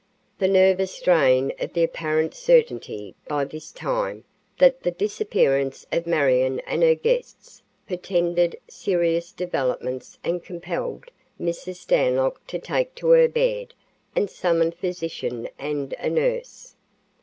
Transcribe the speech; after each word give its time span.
The 0.39 0.47
nervous 0.47 0.91
strain 0.93 1.53
of 1.59 1.73
the 1.73 1.83
apparent 1.83 2.33
certainty, 2.33 3.13
by 3.27 3.45
this 3.45 3.71
time, 3.71 4.23
that 4.57 4.81
the 4.81 4.89
disappearance 4.89 5.85
of 5.91 6.07
Marion 6.07 6.59
and 6.61 6.81
her 6.81 6.95
guests 6.95 7.61
portended 7.87 8.59
serious 8.67 9.31
developments 9.31 10.17
had 10.25 10.43
compelled 10.43 11.05
Mrs. 11.39 11.75
Stanlock 11.75 12.47
to 12.47 12.57
take 12.57 12.95
to 12.95 13.09
her 13.09 13.27
bed 13.27 13.75
and 14.15 14.27
summon 14.27 14.69
a 14.69 14.71
physician 14.71 15.47
and 15.59 15.93
a 15.99 16.09
nurse. 16.09 16.73